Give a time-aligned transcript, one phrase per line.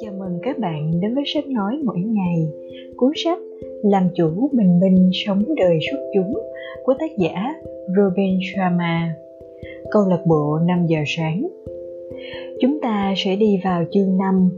[0.00, 2.48] Chào mừng các bạn đến với sách nói mỗi ngày.
[2.96, 3.38] Cuốn sách
[3.82, 6.40] Làm chủ bình minh sống đời xuất chúng
[6.84, 7.54] của tác giả
[7.96, 9.14] Robin Sharma.
[9.90, 11.48] Câu lạc bộ 5 giờ sáng.
[12.60, 14.50] Chúng ta sẽ đi vào chương 5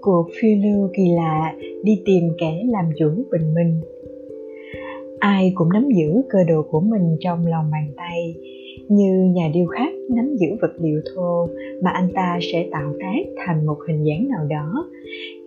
[0.00, 3.80] cuộc phiêu lưu kỳ lạ đi tìm kẻ làm chủ bình minh.
[5.18, 8.34] Ai cũng nắm giữ cơ đồ của mình trong lòng bàn tay,
[8.94, 11.48] như nhà điêu khắc nắm giữ vật liệu thô
[11.82, 14.90] mà anh ta sẽ tạo tác thành một hình dáng nào đó.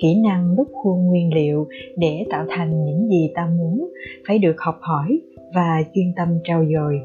[0.02, 3.90] Kỹ năng đúc khuôn nguyên liệu để tạo thành những gì ta muốn
[4.28, 5.22] phải được học hỏi
[5.56, 7.00] và chuyên tâm trau dồi.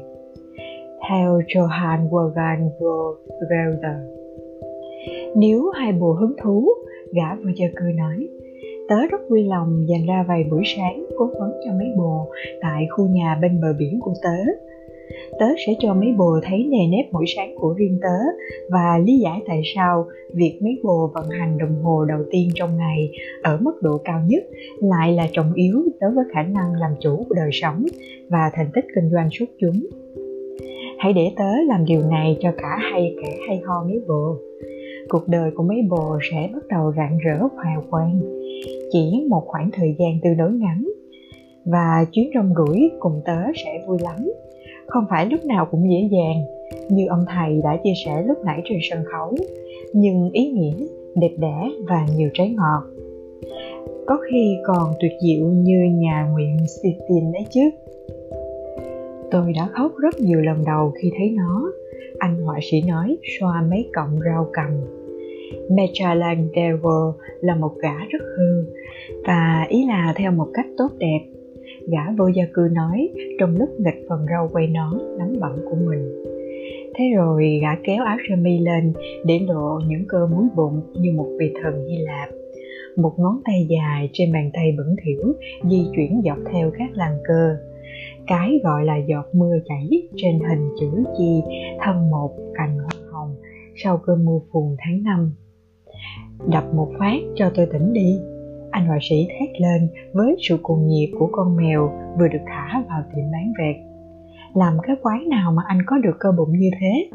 [1.09, 4.11] Theo Johann Wolfgang Goethe.
[5.35, 6.67] Nếu hai bùa hứng thú,
[7.13, 8.27] gã vừa giờ cười nói,
[8.89, 12.27] tớ rất vui lòng dành ra vài buổi sáng cố vấn cho mấy bồ
[12.61, 14.51] tại khu nhà bên bờ biển của tớ
[15.39, 18.17] tớ sẽ cho mấy bồ thấy nề nếp mỗi sáng của riêng tớ
[18.69, 22.77] và lý giải tại sao việc mấy bồ vận hành đồng hồ đầu tiên trong
[22.77, 23.11] ngày
[23.43, 24.43] ở mức độ cao nhất
[24.79, 27.85] lại là trọng yếu đối với khả năng làm chủ của đời sống
[28.29, 29.85] và thành tích kinh doanh xuất chúng.
[30.97, 34.35] Hãy để tớ làm điều này cho cả hai kẻ hay ho mấy bồ.
[35.09, 38.19] Cuộc đời của mấy bồ sẽ bắt đầu rạng rỡ hào quang,
[38.91, 40.83] chỉ một khoảng thời gian tương đối ngắn
[41.65, 44.15] và chuyến rong ruổi cùng tớ sẽ vui lắm
[44.91, 46.43] không phải lúc nào cũng dễ dàng,
[46.89, 49.35] như ông thầy đã chia sẻ lúc nãy trên sân khấu.
[49.93, 52.83] Nhưng ý nghĩa, đẹp đẽ và nhiều trái ngọt.
[54.07, 57.61] Có khi còn tuyệt diệu như nhà nguyện Sitin đấy chứ.
[59.31, 61.71] Tôi đã khóc rất nhiều lần đầu khi thấy nó,
[62.19, 64.67] anh họa sĩ nói, xoa mấy cọng rau cầm.
[65.69, 68.63] Michelangelo là một gã rất hư,
[69.27, 71.19] và ý là theo một cách tốt đẹp
[71.87, 75.75] gã vô gia cư nói, trong lúc nghịch phần rau quay nón, nắm bẩn của
[75.75, 76.23] mình.
[76.95, 78.93] Thế rồi gã kéo áo sơ mi lên,
[79.25, 82.29] để lộ những cơ múi bụng như một vị thần hy lạp.
[82.95, 85.33] Một ngón tay dài trên bàn tay bẩn thỉu,
[85.69, 87.57] di chuyển dọc theo các làn cơ.
[88.27, 91.41] Cái gọi là giọt mưa chảy trên hình chữ chi,
[91.79, 93.35] thân một cành hoa hồng,
[93.75, 95.31] sau cơn mưa phùn tháng năm.
[96.51, 98.19] Đập một phát cho tôi tỉnh đi
[98.71, 102.83] anh họa sĩ thét lên với sự cuồng nhiệt của con mèo vừa được thả
[102.89, 103.75] vào tiệm bán vẹt.
[104.53, 107.09] Làm cái quái nào mà anh có được cơ bụng như thế?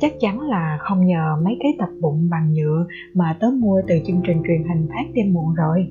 [0.00, 3.98] Chắc chắn là không nhờ mấy cái tập bụng bằng nhựa mà tớ mua từ
[4.06, 5.86] chương trình truyền hình phát đêm muộn rồi.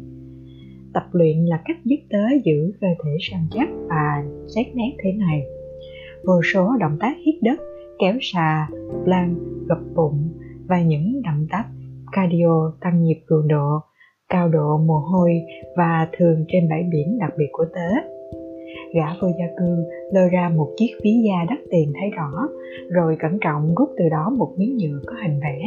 [0.93, 4.23] Tập luyện là cách giúp tớ giữ cơ thể săn chắc và
[4.55, 5.43] xét nét thế này.
[6.25, 7.59] Vô số động tác hít đất,
[7.99, 8.67] kéo xà,
[9.03, 9.35] plan,
[9.67, 10.29] gập bụng
[10.67, 11.65] và những động tác
[12.11, 13.79] cardio tăng nhịp cường độ
[14.29, 15.41] cao độ mồ hôi
[15.77, 17.95] và thường trên bãi biển đặc biệt của tớ.
[18.93, 22.31] Gã vô gia cư lôi ra một chiếc ví da đắt tiền thấy rõ,
[22.89, 25.59] rồi cẩn trọng rút từ đó một miếng nhựa có hình vẽ.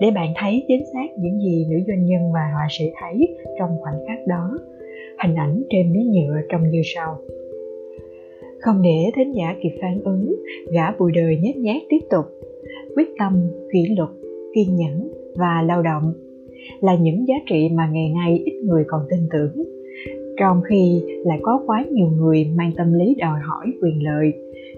[0.00, 3.70] Để bạn thấy chính xác những gì nữ doanh nhân và họa sĩ thấy trong
[3.80, 4.58] khoảnh khắc đó,
[5.22, 7.16] hình ảnh trên miếng nhựa trông như sau.
[8.60, 10.36] Không để thính giả kịp phản ứng,
[10.72, 12.24] gã bùi đời nhét nhát tiếp tục,
[12.96, 14.10] quyết tâm kỷ luật,
[14.54, 16.12] kiên nhẫn và lao động
[16.80, 19.64] là những giá trị mà ngày nay ít người còn tin tưởng.
[20.40, 24.32] Trong khi lại có quá nhiều người mang tâm lý đòi hỏi quyền lợi,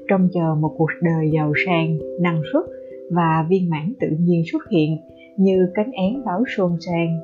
[0.08, 2.64] trông chờ một cuộc đời giàu sang, năng suất
[3.10, 4.96] và viên mãn tự nhiên xuất hiện
[5.36, 7.20] như cánh én báo xuân sang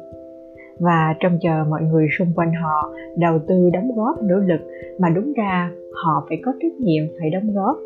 [0.81, 4.61] và trông chờ mọi người xung quanh họ đầu tư đóng góp nỗ lực
[4.99, 7.77] mà đúng ra họ phải có trách nhiệm phải đóng góp.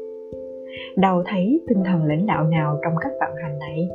[0.96, 3.88] Đâu thấy tinh thần lãnh đạo nào trong các vận hành này?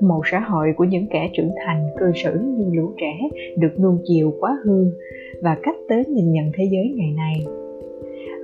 [0.00, 3.28] Một xã hội của những kẻ trưởng thành, cư xử như lũ trẻ,
[3.58, 4.84] được nuông chiều quá hư
[5.42, 7.44] và cách tới nhìn nhận thế giới ngày nay.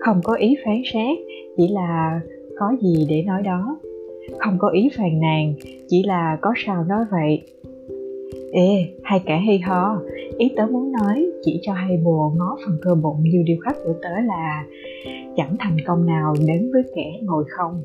[0.00, 1.18] Không có ý phán xét,
[1.56, 2.20] chỉ là
[2.58, 3.78] có gì để nói đó.
[4.38, 5.54] Không có ý phàn nàn,
[5.88, 7.42] chỉ là có sao nói vậy.
[8.52, 10.00] Ê, hai kẻ hay ho,
[10.38, 13.76] ý tớ muốn nói chỉ cho hai bồ ngó phần cơ bụng như điêu khắc
[13.84, 14.64] của tớ là
[15.36, 17.82] chẳng thành công nào đến với kẻ ngồi không.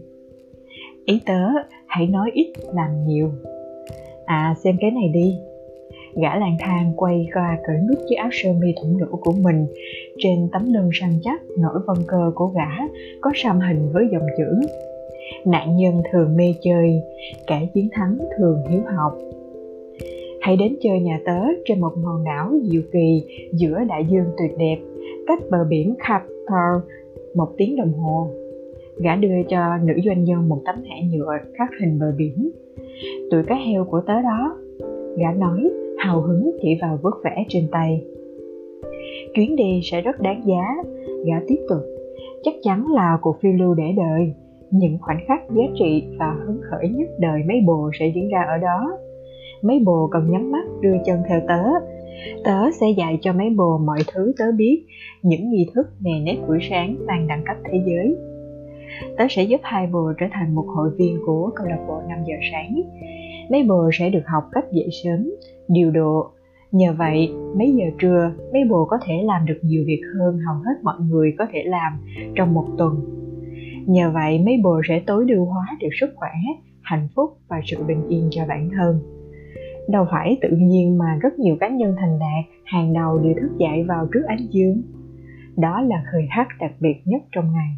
[1.06, 1.41] Ý tớ,
[1.88, 3.32] hãy nói ít làm nhiều
[4.26, 5.36] à xem cái này đi.
[6.22, 9.66] Gã lang thang quay qua cởi nút chiếc áo sơ mi thủng lỗ của mình.
[10.18, 12.88] Trên tấm lưng săn chắc, nổi vân cơ của gã
[13.22, 14.68] có sam hình với dòng chữ.
[15.46, 17.02] Nạn nhân thường mê chơi,
[17.48, 19.18] kẻ chiến thắng thường hiếu học.
[20.42, 23.24] Hãy đến chơi nhà tớ trên một hòn đảo diệu kỳ
[23.54, 24.78] giữa đại dương tuyệt đẹp,
[25.28, 26.90] cách bờ biển Capital
[27.36, 28.30] một tiếng đồng hồ.
[28.98, 32.52] Gã đưa cho nữ doanh nhân một tấm thẻ nhựa khắc hình bờ biển
[33.32, 34.58] tụi cá heo của tớ đó,
[35.18, 38.06] gã nói hào hứng chỉ vào vớt vẽ trên tay.
[39.34, 40.76] Chuyến đi sẽ rất đáng giá,
[41.26, 41.82] gã tiếp tục.
[42.44, 44.34] Chắc chắn là cuộc phiêu lưu để đời,
[44.72, 48.46] những khoảnh khắc giá trị và hứng khởi nhất đời mấy bồ sẽ diễn ra
[48.47, 48.98] ở đó.
[49.62, 51.64] Mấy bồ cần nhắm mắt đưa chân theo tớ.
[52.44, 54.86] Tớ sẽ dạy cho mấy bồ mọi thứ tớ biết,
[55.22, 58.18] những nghi thức nề nếp buổi sáng mang đẳng cấp thế giới
[59.18, 62.18] tớ sẽ giúp hai bồ trở thành một hội viên của câu lạc bộ 5
[62.26, 62.82] giờ sáng.
[63.52, 65.30] Mấy bồ sẽ được học cách dậy sớm,
[65.68, 66.32] điều độ.
[66.72, 70.56] Nhờ vậy, mấy giờ trưa, mấy bồ có thể làm được nhiều việc hơn hầu
[70.56, 71.94] hết mọi người có thể làm
[72.36, 72.96] trong một tuần.
[73.86, 76.32] Nhờ vậy, mấy bồ sẽ tối ưu hóa được sức khỏe,
[76.82, 79.00] hạnh phúc và sự bình yên cho bản thân.
[79.90, 83.58] Đâu phải tự nhiên mà rất nhiều cá nhân thành đạt, hàng đầu đều thức
[83.58, 84.82] dậy vào trước ánh dương.
[85.58, 87.70] Đó là thời khắc đặc biệt nhất trong ngày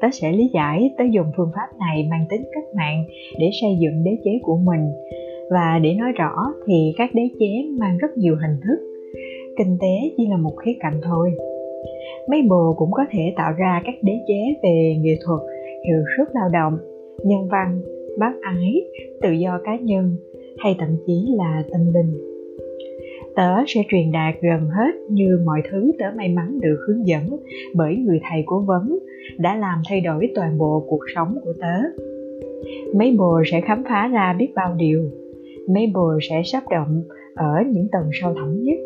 [0.00, 3.04] tớ sẽ lý giải tớ dùng phương pháp này mang tính cách mạng
[3.38, 4.90] để xây dựng đế chế của mình.
[5.50, 6.34] Và để nói rõ
[6.66, 8.78] thì các đế chế mang rất nhiều hình thức.
[9.58, 11.32] Kinh tế chỉ là một khía cạnh thôi.
[12.30, 15.40] Mấy bồ cũng có thể tạo ra các đế chế về nghệ thuật,
[15.86, 16.78] hiệu suất lao động,
[17.24, 17.80] nhân văn,
[18.18, 18.74] bác ái,
[19.22, 20.16] tự do cá nhân,
[20.58, 22.36] hay thậm chí là tâm linh.
[23.36, 27.22] Tớ sẽ truyền đạt gần hết như mọi thứ tớ may mắn được hướng dẫn
[27.74, 28.98] bởi người thầy cố vấn
[29.38, 32.02] đã làm thay đổi toàn bộ cuộc sống của tớ.
[32.94, 35.10] Mấy bồ sẽ khám phá ra biết bao điều.
[35.68, 37.02] Mấy bồ sẽ sắp động
[37.34, 38.78] ở những tầng sâu thẳm nhất.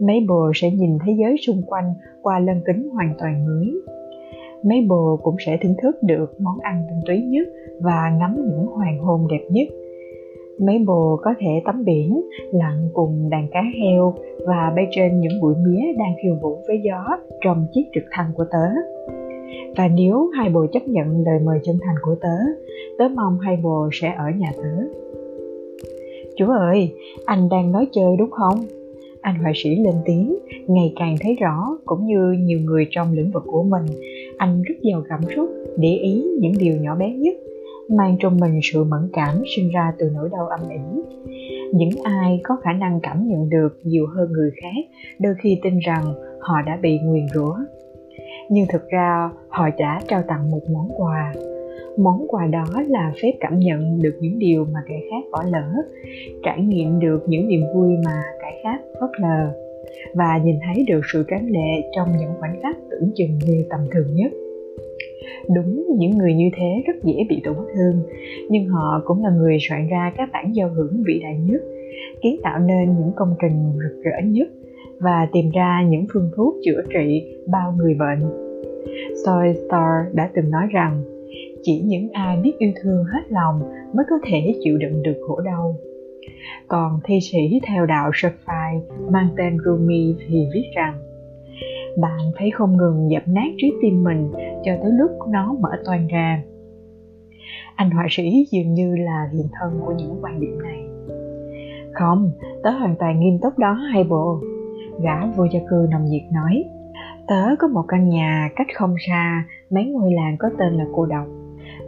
[0.00, 1.84] Mấy bồ sẽ nhìn thế giới xung quanh
[2.22, 3.80] qua lân kính hoàn toàn mới.
[4.64, 7.48] Mấy bồ cũng sẽ thưởng thức được món ăn tinh túy nhất
[7.80, 9.68] và ngắm những hoàng hôn đẹp nhất.
[10.58, 12.20] Mấy bồ có thể tắm biển,
[12.52, 14.14] lặn cùng đàn cá heo
[14.46, 18.30] và bay trên những bụi mía đang khiêu vũ với gió trong chiếc trực thăng
[18.36, 18.68] của tớ
[19.76, 22.36] và nếu hai bồ chấp nhận lời mời chân thành của tớ
[22.98, 24.84] tớ mong hai bồ sẽ ở nhà tớ.
[26.36, 26.94] Chú ơi,
[27.24, 28.64] anh đang nói chơi đúng không?
[29.20, 33.30] Anh họa sĩ lên tiếng, ngày càng thấy rõ cũng như nhiều người trong lĩnh
[33.30, 33.86] vực của mình.
[34.36, 37.36] Anh rất giàu cảm xúc, để ý những điều nhỏ bé nhất,
[37.88, 41.02] mang trong mình sự mẫn cảm sinh ra từ nỗi đau âm ỉ.
[41.72, 44.84] Những ai có khả năng cảm nhận được nhiều hơn người khác,
[45.20, 46.04] đôi khi tin rằng
[46.40, 47.54] họ đã bị nguyền rủa
[48.52, 51.32] nhưng thực ra, họ đã trao tặng một món quà.
[51.96, 55.82] Món quà đó là phép cảm nhận được những điều mà kẻ khác bỏ lỡ,
[56.42, 59.52] trải nghiệm được những niềm vui mà kẻ khác phớt lờ
[60.14, 63.80] và nhìn thấy được sự tráng lệ trong những khoảnh khắc tưởng chừng như tầm
[63.92, 64.32] thường nhất.
[65.54, 68.02] Đúng, những người như thế rất dễ bị tổn thương,
[68.48, 71.62] nhưng họ cũng là người soạn ra các bản giao hưởng vĩ đại nhất,
[72.22, 74.48] kiến tạo nên những công trình rực rỡ nhất
[75.02, 78.22] và tìm ra những phương thuốc chữa trị bao người bệnh.
[79.24, 81.02] Soy Star đã từng nói rằng,
[81.62, 83.60] chỉ những ai biết yêu thương hết lòng
[83.94, 85.76] mới có thể chịu đựng được khổ đau.
[86.68, 90.94] Còn thi sĩ theo đạo Shafai mang tên Rumi thì viết rằng,
[92.00, 94.30] bạn phải không ngừng dập nát trái tim mình
[94.64, 96.42] cho tới lúc nó mở toan ra.
[97.76, 100.82] Anh họa sĩ dường như là hiện thân của những quan điểm này.
[101.92, 102.30] Không,
[102.62, 104.40] tớ hoàn toàn nghiêm túc đó hay bộ
[105.00, 106.64] gã vô gia cư nồng nhiệt nói,
[107.28, 111.06] tớ có một căn nhà cách không xa, mấy ngôi làng có tên là cô
[111.06, 111.26] độc.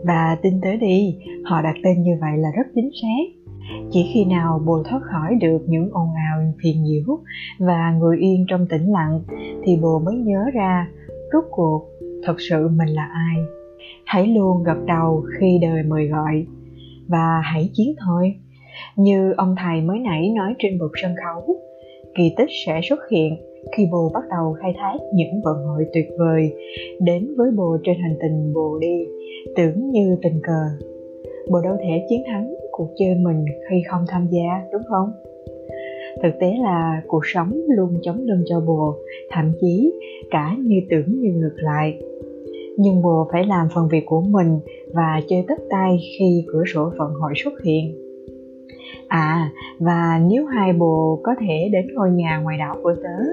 [0.04, 3.40] Và tin tớ đi, họ đặt tên như vậy là rất chính xác.
[3.90, 7.18] Chỉ khi nào bồ thoát khỏi được những ồn ào, phiền nhiễu
[7.58, 9.20] và người yên trong tĩnh lặng,
[9.64, 10.88] thì bồ mới nhớ ra
[11.32, 11.88] rốt cuộc
[12.24, 13.36] thật sự mình là ai.
[14.04, 16.46] Hãy luôn gật đầu khi đời mời gọi
[17.08, 18.34] và hãy chiến thôi.
[18.96, 21.56] Như ông thầy mới nãy nói trên bục sân khấu
[22.14, 23.36] kỳ tích sẽ xuất hiện
[23.76, 26.52] khi bồ bắt đầu khai thác những vận hội tuyệt vời
[27.00, 29.06] đến với bồ trên hành tinh bồ đi,
[29.56, 30.86] tưởng như tình cờ.
[31.50, 35.12] Bồ đâu thể chiến thắng cuộc chơi mình khi không tham gia, đúng không?
[36.22, 38.94] Thực tế là cuộc sống luôn chống lưng cho bồ,
[39.30, 39.92] thậm chí
[40.30, 41.98] cả như tưởng như ngược lại.
[42.78, 44.58] Nhưng bồ phải làm phần việc của mình
[44.94, 48.03] và chơi tất tay khi cửa sổ vận hội xuất hiện.
[49.08, 53.24] À, và nếu hai bồ có thể đến ngôi nhà ngoài đảo của tớ,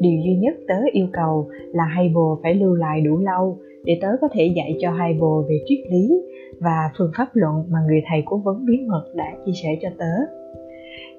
[0.00, 3.98] điều duy nhất tớ yêu cầu là hai bồ phải lưu lại đủ lâu để
[4.02, 6.22] tớ có thể dạy cho hai bồ về triết lý
[6.60, 9.88] và phương pháp luận mà người thầy cố vấn bí mật đã chia sẻ cho
[9.98, 10.12] tớ.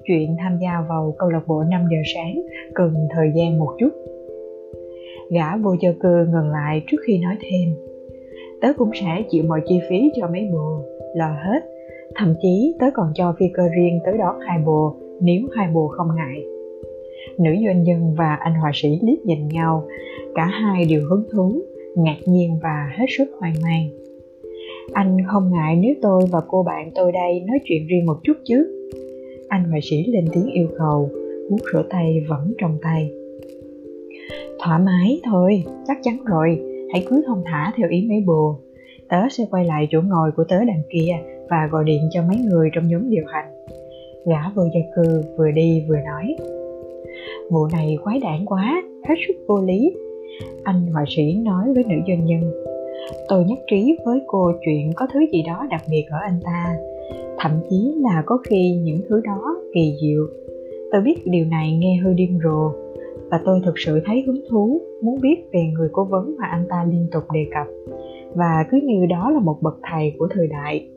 [0.04, 2.42] Chuyện tham gia vào câu lạc bộ 5 giờ sáng
[2.74, 3.90] cần thời gian một chút.
[5.30, 7.74] Gã vô cho cơ ngừng lại trước khi nói thêm.
[8.60, 10.82] Tớ cũng sẽ chịu mọi chi phí cho mấy bồ,
[11.14, 11.71] lo hết
[12.14, 15.88] thậm chí tớ còn cho phi cơ riêng tới đón hai bồ, nếu hai bồ
[15.88, 16.44] không ngại.
[17.38, 19.84] Nữ doanh nhân và anh họa sĩ liếc nhìn nhau,
[20.34, 21.52] cả hai đều hứng thú,
[21.96, 23.88] ngạc nhiên và hết sức hoang mang.
[24.92, 28.36] Anh không ngại nếu tôi và cô bạn tôi đây nói chuyện riêng một chút
[28.44, 28.88] chứ?
[29.48, 31.10] Anh họa sĩ lên tiếng yêu cầu
[31.48, 33.10] cuốn rửa tay vẫn trong tay.
[34.64, 36.60] Thoải mái thôi, chắc chắn rồi,
[36.92, 38.58] hãy cứ thông thả theo ý mấy bồ.
[39.08, 41.12] Tớ sẽ quay lại chỗ ngồi của tớ đằng kia
[41.50, 43.50] và gọi điện cho mấy người trong nhóm điều hành.
[44.26, 46.36] Gã vô gia cư vừa đi vừa nói
[47.50, 49.92] vụ này quái đản quá, hết sức vô lý.
[50.64, 52.40] Anh họa sĩ nói với nữ doanh nhân,
[53.28, 56.76] tôi nhất trí với cô chuyện có thứ gì đó đặc biệt ở anh ta,
[57.38, 60.26] thậm chí là có khi những thứ đó kỳ diệu.
[60.92, 62.72] Tôi biết điều này nghe hơi điên rồ,
[63.30, 66.64] và tôi thực sự thấy hứng thú muốn biết về người cố vấn mà anh
[66.68, 67.66] ta liên tục đề cập,
[68.34, 70.88] và cứ như đó là một bậc thầy của thời đại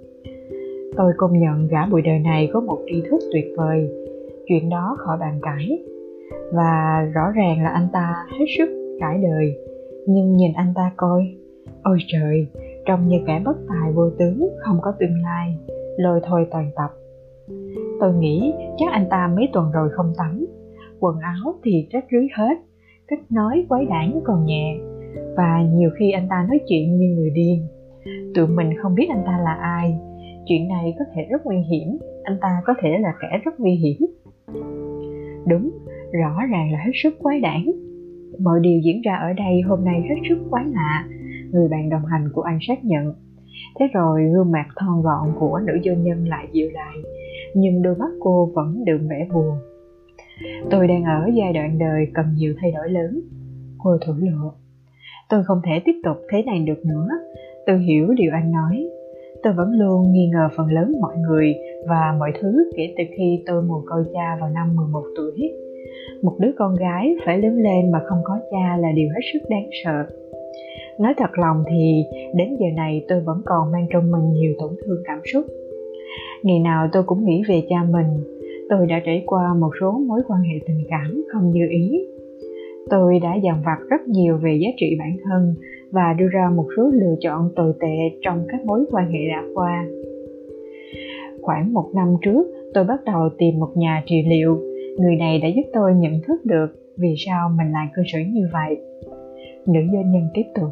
[0.97, 3.89] tôi công nhận gã bụi đời này có một tri thức tuyệt vời.
[4.47, 5.83] Chuyện đó khỏi bàn cãi.
[6.53, 9.57] Và rõ ràng là anh ta hết sức cãi đời.
[10.07, 11.35] Nhưng nhìn anh ta coi,
[11.83, 12.47] ôi trời,
[12.85, 15.57] trông như kẻ bất tài vô tướng không có tương lai,
[15.97, 16.89] lôi thôi toàn tập.
[17.99, 20.45] Tôi nghĩ chắc anh ta mấy tuần rồi không tắm.
[20.99, 22.55] Quần áo thì rách rưới hết,
[23.07, 24.77] cách nói quái đản còn nhẹ.
[25.37, 27.67] Và nhiều khi anh ta nói chuyện như người điên.
[28.35, 29.99] Tụi mình không biết anh ta là ai
[30.47, 31.97] chuyện này có thể rất nguy hiểm.
[32.23, 34.07] Anh ta có thể là kẻ rất nguy hiểm.
[35.47, 35.71] Đúng,
[36.11, 37.65] rõ ràng là hết sức quái đản.
[38.39, 41.07] Mọi điều diễn ra ở đây hôm nay hết sức quái lạ.
[41.51, 43.13] Người bạn đồng hành của anh xác nhận.
[43.79, 46.95] Thế rồi gương mặt thon gọn của nữ doanh nhân lại dịu lại,
[47.53, 49.57] nhưng đôi mắt cô vẫn đượm vẻ buồn.
[50.69, 53.21] Tôi đang ở giai đoạn đời cần nhiều thay đổi lớn.
[53.77, 54.51] Cô thổ lộ,
[55.29, 57.07] tôi không thể tiếp tục thế này được nữa.
[57.65, 58.89] Tôi hiểu điều anh nói
[59.45, 61.55] tôi vẫn luôn nghi ngờ phần lớn mọi người
[61.87, 65.51] và mọi thứ kể từ khi tôi mồ côi cha vào năm 11 tuổi.
[66.21, 69.39] Một đứa con gái phải lớn lên mà không có cha là điều hết sức
[69.49, 70.05] đáng sợ.
[70.99, 72.03] Nói thật lòng thì,
[72.35, 75.45] đến giờ này tôi vẫn còn mang trong mình nhiều tổn thương cảm xúc.
[76.43, 78.23] Ngày nào tôi cũng nghĩ về cha mình.
[78.69, 82.07] Tôi đã trải qua một số mối quan hệ tình cảm không như ý.
[82.89, 85.55] Tôi đã dằn vặt rất nhiều về giá trị bản thân
[85.95, 89.43] và đưa ra một số lựa chọn tồi tệ trong các mối quan hệ đã
[89.53, 89.85] qua.
[91.41, 94.61] Khoảng một năm trước, tôi bắt đầu tìm một nhà trị liệu.
[94.99, 98.47] Người này đã giúp tôi nhận thức được vì sao mình lại cư xử như
[98.53, 98.77] vậy.
[99.67, 100.69] Nữ doanh nhân tiếp tục.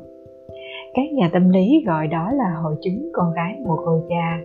[0.94, 4.40] Các nhà tâm lý gọi đó là hội chứng con gái mồ côi cha.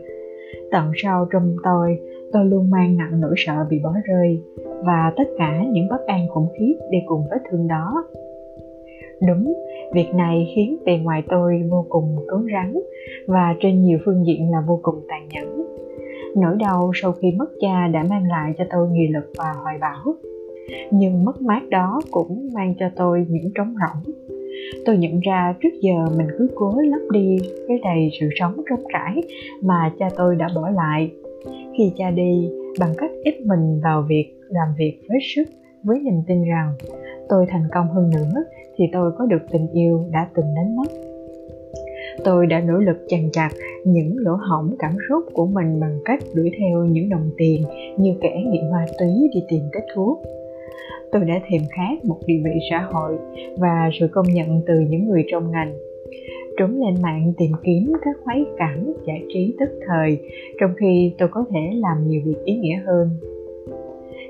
[0.70, 1.98] Tận sâu trong tôi,
[2.32, 4.42] tôi luôn mang nặng nỗi sợ bị bỏ rơi
[4.84, 8.04] và tất cả những bất an khủng khiếp đi cùng vết thương đó
[9.26, 9.54] đúng
[9.94, 12.74] việc này khiến bề ngoài tôi vô cùng cứng rắn
[13.26, 15.64] và trên nhiều phương diện là vô cùng tàn nhẫn.
[16.36, 19.78] Nỗi đau sau khi mất cha đã mang lại cho tôi nghị lực và hoài
[19.80, 20.14] bão.
[20.90, 24.14] Nhưng mất mát đó cũng mang cho tôi những trống rỗng.
[24.86, 27.36] Tôi nhận ra trước giờ mình cứ cố lấp đi
[27.68, 29.22] cái đầy sự sống trống trải
[29.62, 31.12] mà cha tôi đã bỏ lại.
[31.78, 32.48] Khi cha đi,
[32.80, 35.44] bằng cách ép mình vào việc làm việc với sức
[35.82, 36.72] với niềm tin rằng
[37.28, 38.44] tôi thành công hơn nữa
[38.76, 40.88] thì tôi có được tình yêu đã từng đánh mất.
[42.24, 43.48] Tôi đã nỗ lực chằn chặt
[43.84, 47.62] những lỗ hổng cảm xúc của mình bằng cách đuổi theo những đồng tiền
[47.96, 50.22] như kẻ nghiện ma túy đi tìm kết thuốc
[51.12, 53.18] tôi đã thèm khát một địa vị xã hội
[53.58, 55.74] và sự công nhận từ những người trong ngành.
[56.58, 60.18] Trốn lên mạng tìm kiếm các khoái cảm giải trí tức thời,
[60.60, 63.08] trong khi tôi có thể làm nhiều việc ý nghĩa hơn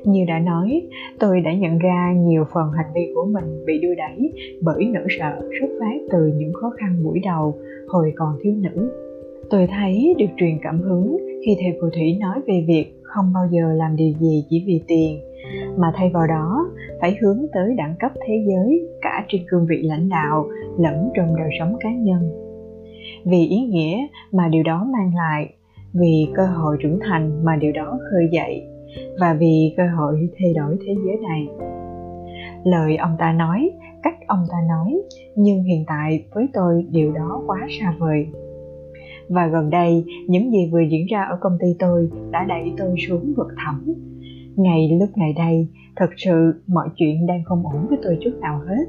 [0.05, 0.83] như đã nói,
[1.19, 5.07] tôi đã nhận ra nhiều phần hành vi của mình bị đưa đẩy bởi nỗi
[5.19, 7.55] sợ xuất phát từ những khó khăn buổi đầu
[7.89, 8.91] hồi còn thiếu nữ.
[9.51, 13.49] Tôi thấy được truyền cảm hứng khi thầy phù thủy nói về việc không bao
[13.51, 15.21] giờ làm điều gì chỉ vì tiền,
[15.77, 19.83] mà thay vào đó phải hướng tới đẳng cấp thế giới cả trên cương vị
[19.83, 22.31] lãnh đạo lẫn trong đời sống cá nhân.
[23.25, 25.55] Vì ý nghĩa mà điều đó mang lại,
[25.95, 28.63] vì cơ hội trưởng thành mà điều đó khơi dậy
[29.21, 31.47] và vì cơ hội thay đổi thế giới này.
[32.65, 33.71] Lời ông ta nói,
[34.03, 35.03] cách ông ta nói,
[35.37, 38.27] nhưng hiện tại với tôi điều đó quá xa vời.
[39.29, 42.95] Và gần đây, những gì vừa diễn ra ở công ty tôi đã đẩy tôi
[43.09, 43.95] xuống vực thẳm.
[44.57, 48.61] Ngay lúc này đây, thật sự mọi chuyện đang không ổn với tôi chút nào
[48.69, 48.85] hết.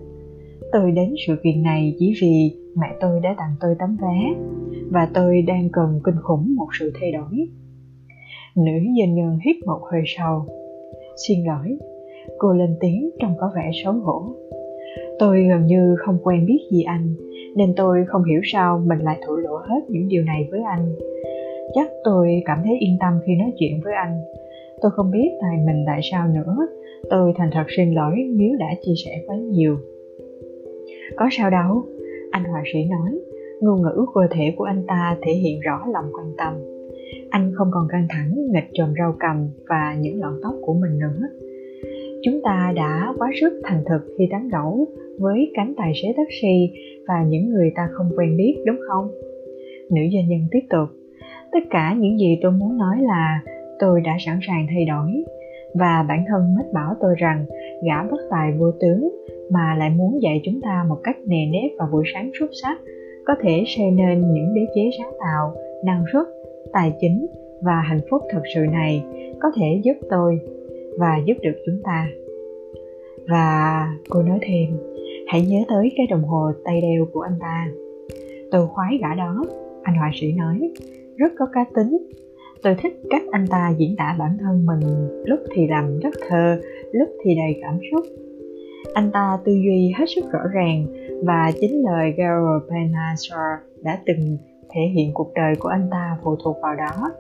[0.71, 4.33] Tôi đến sự kiện này chỉ vì mẹ tôi đã tặng tôi tấm vé,
[4.91, 7.47] và tôi đang cần kinh khủng một sự thay đổi.
[8.65, 10.41] Nữ doanh nhân hít một hơi sâu.
[11.27, 11.77] Xin lỗi,
[12.37, 14.23] cô lên tiếng trông có vẻ xấu hổ.
[15.19, 17.15] Tôi gần như không quen biết gì anh,
[17.55, 20.95] nên tôi không hiểu sao mình lại thổ lộ hết những điều này với anh.
[21.73, 24.21] Chắc tôi cảm thấy yên tâm khi nói chuyện với anh.
[24.81, 26.57] Tôi không biết tại mình tại sao nữa.
[27.09, 29.77] Tôi thành thật xin lỗi nếu đã chia sẻ quá nhiều.
[31.15, 31.83] Có sao đâu,
[32.31, 33.19] anh họa sĩ nói.
[33.61, 36.68] Ngôn ngữ cơ thể của anh ta thể hiện rõ lòng quan tâm
[37.29, 40.99] anh không còn căng thẳng, nghịch trồng rau cầm và những lọn tóc của mình
[40.99, 41.21] nữa.
[42.23, 44.87] Chúng ta đã quá sức thành thực khi tán gẫu
[45.19, 46.71] với cánh tài xế taxi
[47.07, 49.11] và những người ta không quen biết, đúng không?
[49.91, 50.89] Nữ doanh nhân tiếp tục.
[51.51, 53.41] Tất cả những gì tôi muốn nói là
[53.79, 55.23] tôi đã sẵn sàng thay đổi
[55.73, 57.45] và bản thân mách bảo tôi rằng
[57.85, 59.09] gã bất tài vô tướng
[59.51, 62.77] mà lại muốn dạy chúng ta một cách nề nếp vào buổi sáng xuất sắc
[63.25, 66.27] có thể xây nên những đế chế sáng tạo, năng suất
[66.73, 67.27] tài chính
[67.61, 69.05] và hạnh phúc thật sự này
[69.39, 70.39] có thể giúp tôi
[70.99, 72.07] và giúp được chúng ta.
[73.27, 74.77] Và cô nói thêm,
[75.27, 77.67] hãy nhớ tới cái đồng hồ tay đeo của anh ta.
[78.51, 79.45] Tôi khoái gã đó,
[79.83, 80.71] anh họa sĩ nói,
[81.17, 81.97] rất có cá tính.
[82.63, 84.79] Tôi thích cách anh ta diễn tả bản thân mình,
[85.25, 86.61] lúc thì làm rất thơ,
[86.91, 88.05] lúc thì đầy cảm xúc.
[88.93, 90.85] Anh ta tư duy hết sức rõ ràng
[91.23, 94.37] và chính lời Garo Penasar đã từng
[94.69, 97.11] thể hiện cuộc đời của anh ta phụ thuộc vào đó.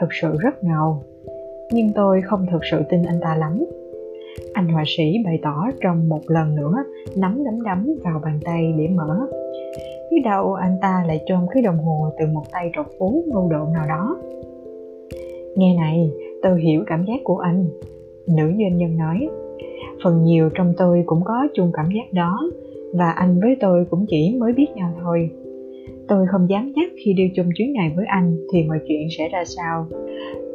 [0.00, 1.02] Thực sự rất ngầu,
[1.72, 3.64] nhưng tôi không thực sự tin anh ta lắm.
[4.52, 6.74] Anh họa sĩ bày tỏ trong một lần nữa
[7.16, 9.26] nắm đấm đấm vào bàn tay để mở.
[10.10, 13.48] Biết đâu anh ta lại trôn cái đồng hồ từ một tay trọc phú ngu
[13.50, 14.16] độ nào đó.
[15.56, 16.10] Nghe này,
[16.42, 17.66] tôi hiểu cảm giác của anh.
[18.26, 19.28] Nữ doanh nhân nói,
[20.04, 22.40] phần nhiều trong tôi cũng có chung cảm giác đó,
[22.94, 25.30] và anh với tôi cũng chỉ mới biết nhau thôi
[26.10, 29.28] tôi không dám chắc khi đi chung chuyến này với anh thì mọi chuyện sẽ
[29.28, 29.86] ra sao.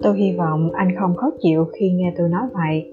[0.02, 2.92] Tôi hy vọng anh không khó chịu khi nghe tôi nói vậy.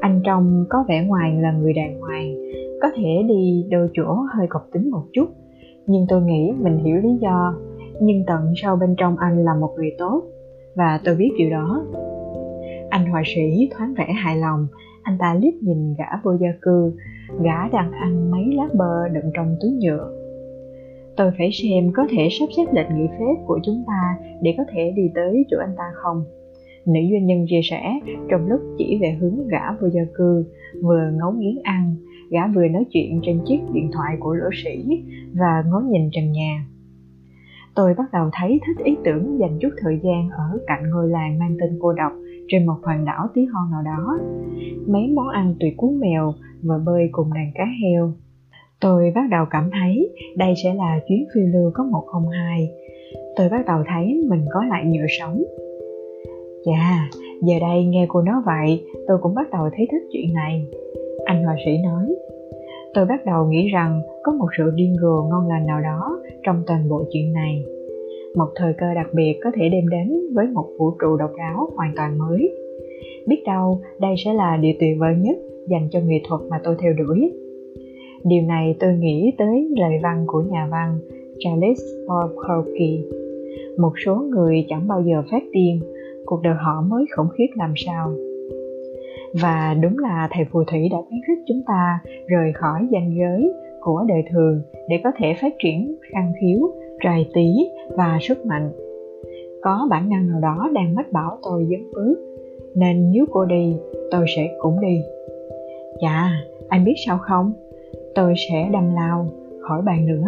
[0.00, 2.34] Anh trông có vẻ ngoài là người đàng hoàng,
[2.82, 5.26] có thể đi đôi chỗ hơi cọc tính một chút.
[5.86, 7.54] Nhưng tôi nghĩ mình hiểu lý do,
[8.00, 10.22] nhưng tận sâu bên trong anh là một người tốt,
[10.76, 11.84] và tôi biết điều đó.
[12.90, 14.66] Anh họa sĩ thoáng vẻ hài lòng,
[15.02, 16.92] anh ta liếc nhìn gã vô gia cư.
[17.42, 20.19] Gã đang ăn mấy lá bơ đựng trong túi nhựa
[21.20, 24.64] tôi phải xem có thể sắp xếp lịch nghỉ phép của chúng ta để có
[24.72, 26.24] thể đi tới chỗ anh ta không.
[26.86, 28.00] Nữ doanh nhân chia sẻ,
[28.30, 30.44] trong lúc chỉ về hướng gã vô gia cư,
[30.82, 31.94] vừa ngấu nghiến ăn,
[32.30, 36.32] gã vừa nói chuyện trên chiếc điện thoại của lỗ sĩ và ngó nhìn trần
[36.32, 36.66] nhà.
[37.74, 41.38] Tôi bắt đầu thấy thích ý tưởng dành chút thời gian ở cạnh ngôi làng
[41.38, 42.12] mang tên cô độc
[42.48, 44.18] trên một hòn đảo tí hon nào đó.
[44.86, 48.12] Mấy món ăn tuyệt cú mèo và bơi cùng đàn cá heo
[48.80, 52.68] tôi bắt đầu cảm thấy đây sẽ là chuyến phiêu lưu có một không hai
[53.36, 55.42] tôi bắt đầu thấy mình có lại nhựa sống
[56.66, 57.08] Dạ,
[57.42, 60.66] giờ đây nghe cô nói vậy, tôi cũng bắt đầu thấy thích chuyện này.
[61.24, 62.14] Anh họa sĩ nói.
[62.94, 66.62] Tôi bắt đầu nghĩ rằng có một sự điên rồ ngon lành nào đó trong
[66.66, 67.64] toàn bộ chuyện này.
[68.36, 71.70] Một thời cơ đặc biệt có thể đem đến với một vũ trụ độc đáo
[71.76, 72.56] hoàn toàn mới.
[73.26, 75.36] Biết đâu đây sẽ là điều tuyệt vời nhất
[75.68, 77.32] dành cho nghệ thuật mà tôi theo đuổi.
[78.24, 80.98] Điều này tôi nghĩ tới lời văn của nhà văn
[81.38, 83.02] Charles Bukowski.
[83.78, 85.80] Một số người chẳng bao giờ phát điên,
[86.24, 88.12] cuộc đời họ mới khủng khiếp làm sao.
[89.42, 93.52] Và đúng là thầy phù thủy đã khuyến khích chúng ta rời khỏi danh giới
[93.80, 96.70] của đời thường để có thể phát triển khăn khiếu
[97.02, 97.46] trài tí
[97.96, 98.70] và sức mạnh.
[99.62, 102.16] Có bản năng nào đó đang mách bảo tôi dấn bước
[102.74, 103.76] nên nếu cô đi,
[104.10, 105.02] tôi sẽ cũng đi.
[106.02, 106.30] Dạ
[106.68, 107.52] anh biết sao không?
[108.14, 109.28] Tôi sẽ đầm lao
[109.60, 110.26] khỏi bàn nữa.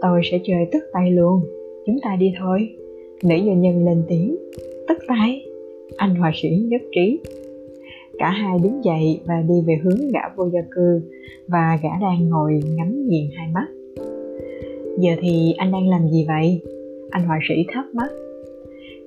[0.00, 1.40] Tôi sẽ chơi tức tay luôn.
[1.86, 2.68] Chúng ta đi thôi.
[3.22, 4.36] Nữ doanh nhân lên tiếng.
[4.88, 5.46] Tức tay.
[5.96, 7.20] Anh họa sĩ nhất trí.
[8.18, 11.00] Cả hai đứng dậy và đi về hướng gã vô gia cư
[11.48, 13.66] và gã đang ngồi ngắm nghiền hai mắt.
[14.98, 16.60] Giờ thì anh đang làm gì vậy?
[17.10, 18.10] Anh họa sĩ thắc mắc.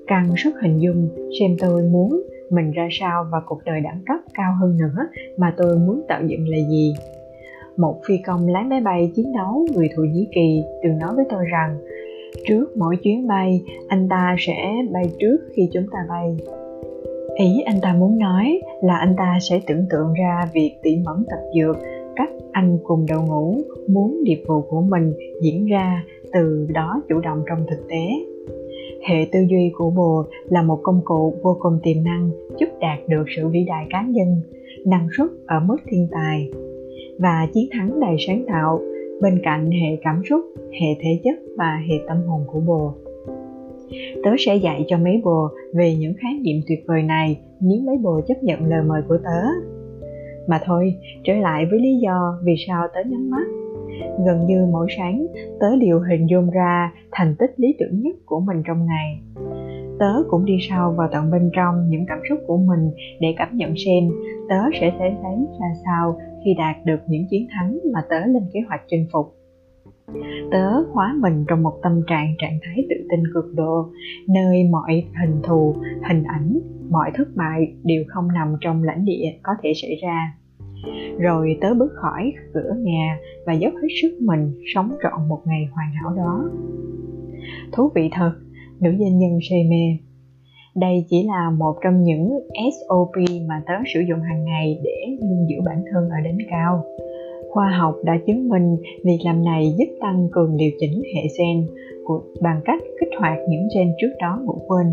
[0.07, 1.09] Càng sức hình dung
[1.39, 5.07] xem tôi muốn mình ra sao và cuộc đời đẳng cấp cao hơn nữa
[5.37, 6.93] mà tôi muốn tạo dựng là gì
[7.77, 11.25] một phi công lái máy bay chiến đấu người thổ nhĩ kỳ, từng nói với
[11.29, 11.77] tôi rằng,
[12.47, 16.37] trước mỗi chuyến bay, anh ta sẽ bay trước khi chúng ta bay.
[17.35, 21.23] Ý anh ta muốn nói là anh ta sẽ tưởng tượng ra việc tỉ mẩn
[21.29, 21.77] tập dược
[22.15, 23.57] cách anh cùng đội ngũ
[23.87, 28.07] muốn điệp vụ của mình diễn ra từ đó chủ động trong thực tế.
[29.07, 32.99] Hệ tư duy của bồ là một công cụ vô cùng tiềm năng, giúp đạt
[33.07, 34.41] được sự vĩ đại cá nhân,
[34.85, 36.49] năng suất ở mức thiên tài
[37.23, 38.81] và chiến thắng đầy sáng tạo.
[39.21, 42.93] Bên cạnh hệ cảm xúc, hệ thể chất và hệ tâm hồn của bồ.
[44.23, 47.97] Tớ sẽ dạy cho mấy bồ về những khái niệm tuyệt vời này, nếu mấy
[47.97, 49.41] bồ chấp nhận lời mời của tớ.
[50.47, 53.47] Mà thôi, trở lại với lý do vì sao tớ nhắm mắt.
[54.25, 55.25] Gần như mỗi sáng,
[55.59, 59.19] tớ đều hình dung ra thành tích lý tưởng nhất của mình trong ngày.
[59.99, 63.57] Tớ cũng đi sâu vào tận bên trong những cảm xúc của mình để cảm
[63.57, 64.03] nhận xem
[64.49, 68.43] tớ sẽ thấy thấy ra sao khi đạt được những chiến thắng mà tớ lên
[68.53, 69.35] kế hoạch chinh phục.
[70.51, 73.89] Tớ hóa mình trong một tâm trạng trạng thái tự tin cực độ
[74.29, 75.75] nơi mọi hình thù
[76.09, 80.33] hình ảnh mọi thất bại đều không nằm trong lãnh địa có thể xảy ra.
[81.19, 85.65] Rồi tớ bước khỏi cửa nhà và dốc hết sức mình sống trọn một ngày
[85.71, 86.49] hoàn hảo đó.
[87.71, 88.33] Thú vị thật,
[88.79, 89.97] nữ doanh nhân say mê.
[90.75, 93.15] Đây chỉ là một trong những SOP
[93.47, 96.83] mà tớ sử dụng hàng ngày để luôn giữ bản thân ở đỉnh cao.
[97.49, 101.67] Khoa học đã chứng minh việc làm này giúp tăng cường điều chỉnh hệ gen
[102.05, 104.85] của bằng cách kích hoạt những gen trước đó ngủ quên.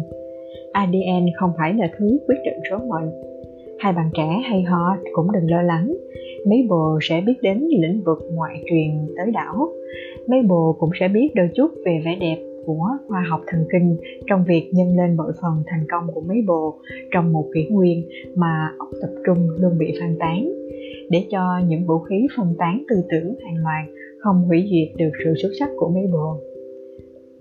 [0.73, 3.11] ADN không phải là thứ quyết định số mệnh.
[3.79, 5.95] Hai bạn trẻ hay ho cũng đừng lo lắng,
[6.47, 9.69] mấy bồ sẽ biết đến lĩnh vực ngoại truyền tới đảo.
[10.29, 13.96] Mấy bồ cũng sẽ biết đôi chút về vẻ đẹp của khoa học thần kinh
[14.27, 16.79] trong việc nhân lên bội phần thành công của mấy bồ
[17.11, 20.49] trong một kỷ nguyên mà óc tập trung luôn bị phân tán.
[21.11, 23.85] Để cho những vũ khí phân tán tư tưởng hàng loạt
[24.18, 26.37] không hủy diệt được sự xuất sắc của mấy bồ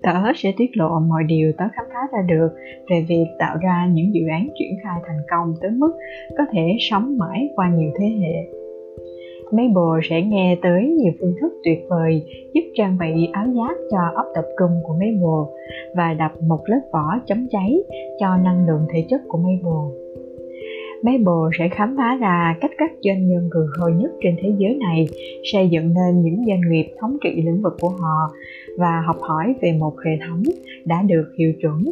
[0.02, 2.48] tớ sẽ tiết lộ mọi điều tớ khám phá ra được
[2.90, 5.92] về việc tạo ra những dự án triển khai thành công tới mức
[6.38, 8.59] có thể sống mãi qua nhiều thế hệ
[9.52, 12.22] mấy bồ sẽ nghe tới nhiều phương thức tuyệt vời
[12.54, 15.48] giúp trang bị áo giáp cho ốc tập trung của mấy bồ
[15.96, 17.82] và đập một lớp vỏ chống cháy
[18.20, 19.90] cho năng lượng thể chất của mấy bồ.
[21.02, 24.52] Mấy bồ sẽ khám phá ra cách các doanh nhân cường hồi nhất trên thế
[24.58, 25.06] giới này,
[25.52, 28.30] xây dựng nên những doanh nghiệp thống trị lĩnh vực của họ
[28.78, 30.42] và học hỏi về một hệ thống
[30.84, 31.84] đã được hiệu chuẩn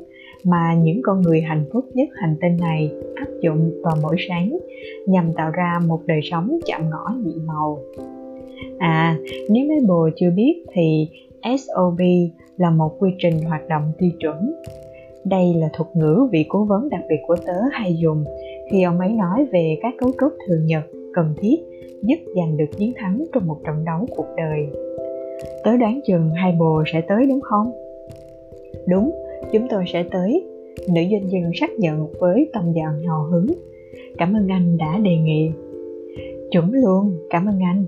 [0.44, 4.58] mà những con người hạnh phúc nhất hành tinh này áp dụng vào mỗi sáng
[5.06, 7.78] nhằm tạo ra một đời sống chạm ngõ nhị màu.
[8.78, 9.16] À,
[9.50, 11.08] nếu mấy bồ chưa biết thì
[11.42, 12.00] SOB
[12.56, 14.52] là một quy trình hoạt động tiêu chuẩn.
[15.24, 18.24] Đây là thuật ngữ vị cố vấn đặc biệt của tớ hay dùng
[18.70, 21.56] khi ông ấy nói về các cấu trúc thường nhật cần thiết
[22.02, 24.66] giúp giành được chiến thắng trong một trận đấu cuộc đời.
[25.64, 27.72] Tớ đoán chừng hai bồ sẽ tới đúng không?
[28.88, 29.10] Đúng,
[29.52, 30.44] chúng tôi sẽ tới.
[30.88, 33.46] Nữ doanh nhân xác nhận với tâm trạng hào hứng.
[34.18, 35.50] Cảm ơn anh đã đề nghị.
[36.50, 37.84] Chuẩn luôn, cảm ơn anh.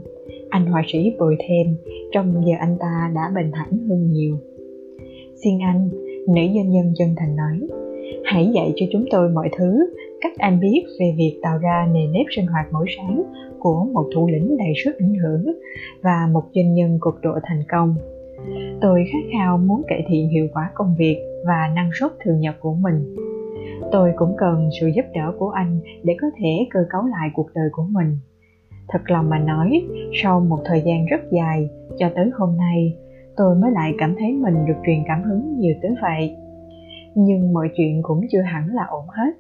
[0.49, 1.77] Anh họa sĩ bồi thêm,
[2.13, 4.37] trong giờ anh ta đã bình thản hơn nhiều.
[5.45, 5.89] Xin anh,
[6.29, 7.69] nữ doanh nhân chân thành nói,
[8.25, 12.07] hãy dạy cho chúng tôi mọi thứ, cách anh biết về việc tạo ra nề
[12.07, 13.23] nếp sinh hoạt mỗi sáng
[13.59, 15.45] của một thủ lĩnh đầy sức ảnh hưởng
[16.03, 17.95] và một doanh nhân cực độ thành công.
[18.81, 22.55] Tôi khát khao muốn cải thiện hiệu quả công việc và năng suất thường nhật
[22.61, 23.17] của mình.
[23.93, 27.47] Tôi cũng cần sự giúp đỡ của anh để có thể cơ cấu lại cuộc
[27.55, 28.19] đời của mình.
[28.89, 29.83] Thật lòng mà nói,
[30.23, 32.97] sau một thời gian rất dài, cho tới hôm nay,
[33.37, 36.37] tôi mới lại cảm thấy mình được truyền cảm hứng nhiều tới vậy.
[37.15, 39.31] Nhưng mọi chuyện cũng chưa hẳn là ổn hết.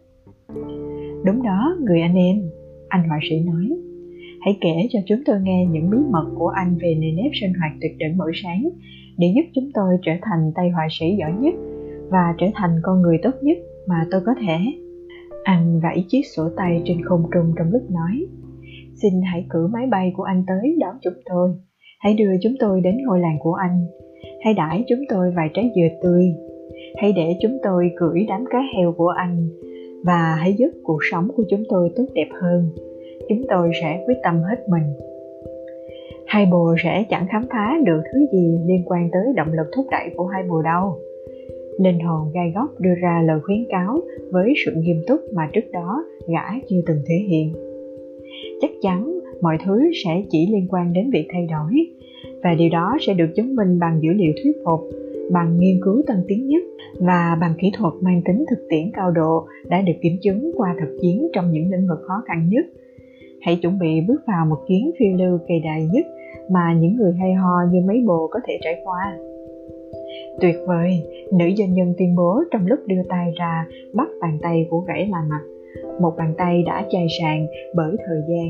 [1.24, 2.42] Đúng đó, người anh em,
[2.88, 3.70] anh họa sĩ nói.
[4.40, 7.52] Hãy kể cho chúng tôi nghe những bí mật của anh về nề nếp sinh
[7.54, 8.68] hoạt tuyệt đỉnh mỗi sáng
[9.18, 11.54] để giúp chúng tôi trở thành tay họa sĩ giỏi nhất
[12.10, 14.58] và trở thành con người tốt nhất mà tôi có thể.
[15.44, 18.26] Anh vẫy chiếc sổ tay trên không trung trong lúc nói.
[19.02, 21.50] Xin hãy cử máy bay của anh tới đón chúng tôi.
[22.00, 23.86] Hãy đưa chúng tôi đến ngôi làng của anh.
[24.44, 26.24] Hãy đãi chúng tôi vài trái dừa tươi.
[26.96, 29.48] Hãy để chúng tôi cưỡi đám cá heo của anh
[30.04, 32.70] và hãy giúp cuộc sống của chúng tôi tốt đẹp hơn.
[33.28, 34.82] Chúng tôi sẽ quyết tâm hết mình.
[36.26, 39.86] Hai bồ sẽ chẳng khám phá được thứ gì liên quan tới động lực thúc
[39.90, 40.98] đẩy của hai bồ đâu
[41.80, 45.72] linh hồn gai góc đưa ra lời khuyến cáo với sự nghiêm túc mà trước
[45.72, 47.52] đó gã chưa từng thể hiện.
[48.60, 51.86] Chắc chắn mọi thứ sẽ chỉ liên quan đến việc thay đổi,
[52.42, 54.80] và điều đó sẽ được chứng minh bằng dữ liệu thuyết phục,
[55.32, 56.62] bằng nghiên cứu tân tiến nhất,
[56.98, 60.74] và bằng kỹ thuật mang tính thực tiễn cao độ đã được kiểm chứng qua
[60.80, 62.64] thực chiến trong những lĩnh vực khó khăn nhất.
[63.40, 66.06] Hãy chuẩn bị bước vào một chuyến phiêu lưu kỳ đại nhất
[66.50, 69.18] mà những người hay ho như mấy bồ có thể trải qua
[70.40, 74.66] tuyệt vời, nữ doanh nhân tuyên bố trong lúc đưa tay ra, bắt bàn tay
[74.70, 75.40] của gãy là mặt.
[76.00, 78.48] Một bàn tay đã chai sàn bởi thời gian.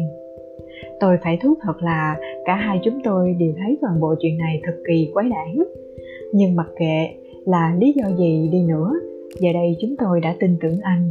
[1.00, 4.60] Tôi phải thú thật là cả hai chúng tôi đều thấy toàn bộ chuyện này
[4.64, 5.64] thật kỳ quái đản.
[6.32, 7.08] Nhưng mặc kệ
[7.44, 8.92] là lý do gì đi nữa,
[9.40, 11.10] giờ đây chúng tôi đã tin tưởng anh.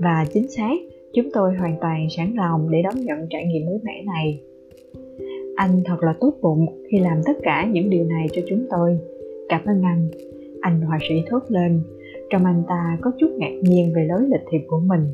[0.00, 0.76] Và chính xác,
[1.12, 4.40] chúng tôi hoàn toàn sẵn lòng để đón nhận trải nghiệm mới mẻ này.
[5.56, 8.98] Anh thật là tốt bụng khi làm tất cả những điều này cho chúng tôi
[9.48, 10.08] cảm ơn anh.
[10.60, 11.82] Anh họa sĩ thốt lên.
[12.30, 15.06] Trong anh ta có chút ngạc nhiên về lối lịch thiệp của mình.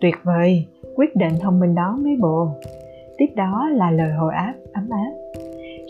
[0.00, 0.64] Tuyệt vời,
[0.96, 2.48] quyết định thông minh đó mấy bộ
[3.22, 5.12] tiếp đó là lời hồi áp, ấm áp.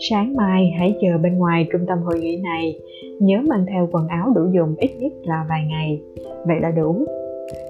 [0.09, 2.79] Sáng mai hãy chờ bên ngoài trung tâm hội nghị này.
[3.19, 6.01] Nhớ mang theo quần áo đủ dùng ít nhất là vài ngày.
[6.45, 7.05] Vậy là đủ.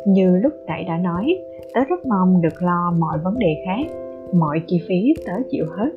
[0.08, 1.38] Như lúc nãy đã nói,
[1.73, 3.93] tớ rất mong được lo mọi vấn đề khác.
[4.34, 5.89] Mọi chi phí tớ chịu hết.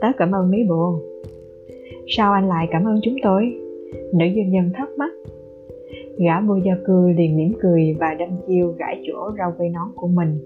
[0.00, 1.00] Tớ cảm ơn mấy bồ
[2.16, 3.54] sao anh lại cảm ơn chúng tôi?
[4.14, 5.12] Nữ doanh nhân thắc mắc.
[6.18, 9.88] Gã vô gia cư liền mỉm cười và đâm chiêu gãi chỗ rau vây nón
[9.94, 10.38] của mình.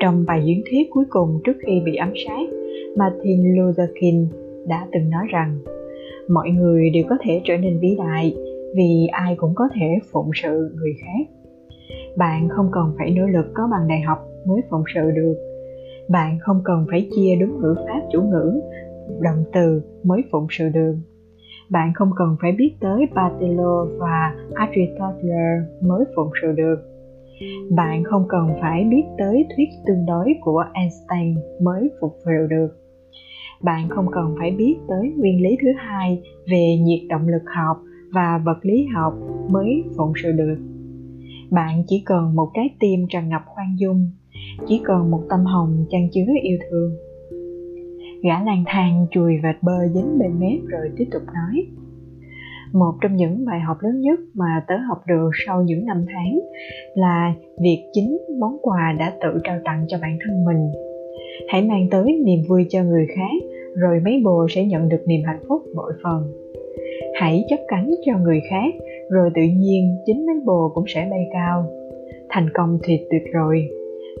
[0.00, 2.48] Trong bài diễn thuyết cuối cùng trước khi bị ám sát,
[2.96, 4.26] martin luther king
[4.68, 5.58] đã từng nói rằng,
[6.28, 8.36] mọi người đều có thể trở nên vĩ đại
[8.76, 11.34] vì ai cũng có thể phụng sự người khác.
[12.16, 15.34] Bạn không cần phải nỗ lực có bằng đại học mới phụng sự được.
[16.08, 18.60] Bạn không cần phải chia đúng ngữ pháp chủ ngữ
[19.20, 20.94] động từ mới phụng sự được.
[21.70, 26.76] Bạn không cần phải biết tới Bartolo và Aristotle mới phụng sự được.
[27.70, 32.68] Bạn không cần phải biết tới thuyết tương đối của Einstein mới phục vụ được.
[33.62, 37.76] Bạn không cần phải biết tới nguyên lý thứ hai về nhiệt động lực học
[38.12, 39.14] và vật lý học
[39.48, 40.56] mới phụng sự được.
[41.50, 44.10] Bạn chỉ cần một trái tim tràn ngập khoan dung,
[44.66, 47.09] chỉ cần một tâm hồng chan chứa yêu thương
[48.22, 51.66] gã lang thang chùi vệt bơ dính bên mép rồi tiếp tục nói.
[52.72, 56.38] Một trong những bài học lớn nhất mà tớ học được sau những năm tháng
[56.94, 60.68] là việc chính món quà đã tự trao tặng cho bản thân mình.
[61.48, 65.20] Hãy mang tới niềm vui cho người khác, rồi mấy bồ sẽ nhận được niềm
[65.24, 66.32] hạnh phúc bội phần.
[67.14, 68.74] Hãy chấp cánh cho người khác,
[69.10, 71.64] rồi tự nhiên chính mấy bồ cũng sẽ bay cao.
[72.28, 73.68] Thành công thì tuyệt rồi,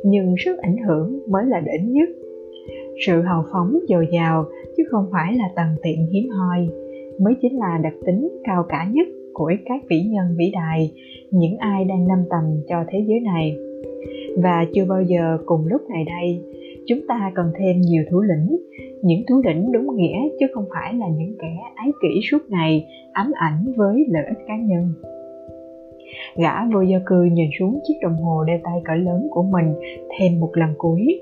[0.04, 2.08] nhưng sức ảnh hưởng mới là đỉnh nhất
[3.06, 4.44] sự hào phóng dồi dào,
[4.76, 6.68] chứ không phải là tần tiện hiếm hoi.
[7.20, 10.92] Mới chính là đặc tính cao cả nhất của các vĩ nhân vĩ đại,
[11.30, 13.56] những ai đang nâm tầm cho thế giới này.
[14.36, 16.42] Và chưa bao giờ cùng lúc này đây,
[16.86, 18.56] chúng ta cần thêm nhiều thủ lĩnh,
[19.02, 22.86] những thủ lĩnh đúng nghĩa chứ không phải là những kẻ ái kỷ suốt ngày,
[23.12, 24.92] ám ảnh với lợi ích cá nhân.
[26.36, 29.74] Gã vô gia cư nhìn xuống chiếc đồng hồ đeo tay cỡ lớn của mình
[30.18, 31.20] thêm một lần cuối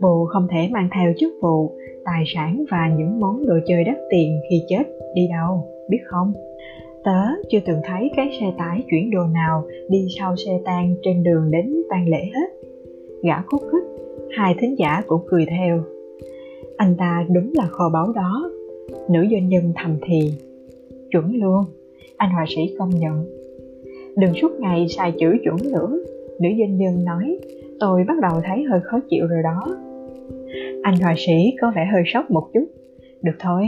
[0.00, 1.72] bồ không thể mang theo chức vụ,
[2.04, 4.82] tài sản và những món đồ chơi đắt tiền khi chết
[5.14, 6.32] đi đâu, biết không?
[7.04, 11.22] Tớ chưa từng thấy cái xe tải chuyển đồ nào đi sau xe tang trên
[11.22, 12.68] đường đến tang lễ hết.
[13.22, 13.82] Gã khúc khích,
[14.36, 15.80] hai thính giả cũng cười theo.
[16.76, 18.50] Anh ta đúng là kho báu đó.
[19.10, 20.32] Nữ doanh nhân thầm thì,
[21.10, 21.64] chuẩn luôn,
[22.16, 23.24] anh họa sĩ công nhận.
[24.16, 25.98] Đừng suốt ngày xài chữ chuẩn nữa,
[26.40, 27.38] nữ doanh nhân nói.
[27.80, 29.76] Tôi bắt đầu thấy hơi khó chịu rồi đó
[30.82, 32.64] anh họa sĩ có vẻ hơi sốc một chút.
[33.22, 33.64] Được thôi.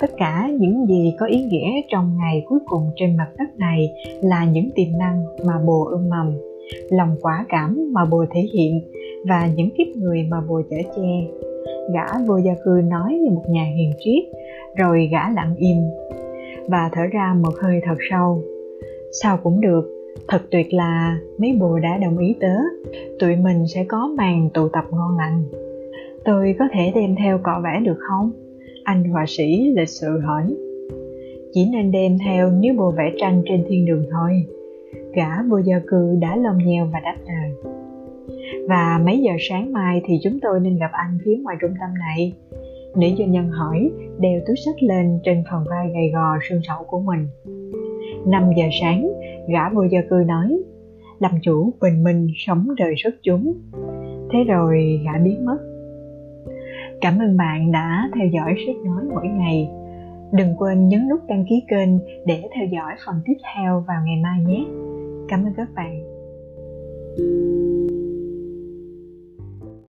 [0.00, 3.92] Tất cả những gì có ý nghĩa trong ngày cuối cùng trên mặt đất này
[4.22, 6.32] là những tiềm năng mà bồ ươm mầm,
[6.90, 8.80] lòng quả cảm mà bồ thể hiện
[9.28, 11.26] và những kiếp người mà bồ chở che.
[11.94, 14.24] Gã vô gia cư nói như một nhà hiền triết,
[14.76, 15.76] rồi gã lặng im
[16.68, 18.42] và thở ra một hơi thật sâu.
[19.22, 22.56] Sao cũng được, thật tuyệt là mấy bồ đã đồng ý tớ,
[23.18, 25.67] tụi mình sẽ có màn tụ tập ngon lành
[26.28, 28.30] tôi có thể đem theo cọ vẽ được không?
[28.84, 30.56] Anh họa sĩ lịch sự hỏi.
[31.52, 34.30] Chỉ nên đem theo nếu bồ vẽ tranh trên thiên đường thôi.
[35.14, 37.74] Gã vô gia cư đã lông nheo và đáp lời.
[38.68, 41.90] Và mấy giờ sáng mai thì chúng tôi nên gặp anh phía ngoài trung tâm
[41.98, 42.32] này.
[42.96, 46.84] Nữ doanh nhân hỏi, đeo túi sách lên trên phần vai gầy gò xương sẩu
[46.86, 47.26] của mình.
[48.26, 49.08] 5 giờ sáng,
[49.52, 50.58] gã vô gia cư nói,
[51.18, 53.54] làm chủ bình minh sống đời xuất chúng.
[54.32, 55.58] Thế rồi gã biến mất
[57.00, 59.70] cảm ơn bạn đã theo dõi sách nói mỗi ngày.
[60.32, 61.88] Đừng quên nhấn nút đăng ký kênh
[62.26, 64.64] để theo dõi phần tiếp theo vào ngày mai nhé.
[65.28, 66.18] Cảm ơn các bạn.
[67.18, 67.77] thank you